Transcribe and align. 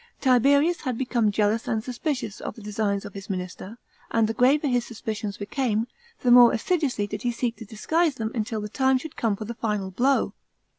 Tiberius 0.19 0.81
had 0.81 0.97
become 0.97 1.29
jealous 1.31 1.67
and 1.67 1.83
suspicious 1.83 2.39
of 2.41 2.55
the 2.55 2.61
designs 2.63 3.05
of 3.05 3.13
his 3.13 3.29
minister; 3.29 3.77
and 4.09 4.27
the 4.27 4.33
graver 4.33 4.65
his 4.65 4.83
suspicions 4.83 5.37
became, 5.37 5.85
the 6.21 6.31
more 6.31 6.53
assiduously 6.53 7.05
did 7.05 7.21
he 7.21 7.31
seek 7.31 7.57
to 7.57 7.65
disguise 7.65 8.15
them 8.15 8.31
until 8.33 8.61
the 8.61 8.67
time 8.67 8.97
should 8.97 9.15
come 9.15 9.35
for 9.35 9.45
the 9.45 9.53
final 9.53 9.91
blow. 9.91 10.33